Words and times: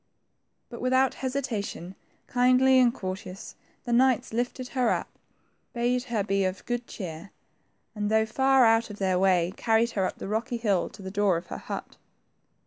But 0.67 0.81
without 0.81 1.13
hesitation, 1.21 1.93
kindly 2.25 2.79
and 2.79 2.91
courteously, 2.91 3.55
the 3.83 3.93
knights 3.93 4.33
lifted 4.33 4.69
her 4.69 4.89
up, 4.89 5.09
bade 5.73 6.05
her 6.05 6.23
be 6.23 6.43
of 6.43 6.65
good 6.65 6.87
cheer, 6.87 7.29
and 7.93 8.09
though 8.09 8.25
far 8.25 8.65
out 8.65 8.89
of 8.89 8.97
their 8.97 9.19
way, 9.19 9.53
carried 9.57 9.91
her 9.91 10.07
up 10.07 10.17
the 10.17 10.27
rocky 10.27 10.57
hill 10.57 10.89
to 10.89 11.03
the 11.03 11.11
door 11.11 11.37
of 11.37 11.45
her 11.53 11.59
hut. 11.59 11.97